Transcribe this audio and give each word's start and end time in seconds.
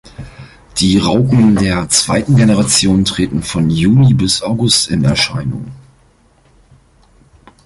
Die 0.79 0.97
Raupen 0.97 1.55
der 1.55 1.87
zweiten 1.87 2.35
Generation 2.35 3.05
treten 3.05 3.43
von 3.43 3.69
Juli 3.69 4.15
bis 4.15 4.41
August 4.41 4.89
in 4.89 5.03
Erscheinung. 5.03 5.71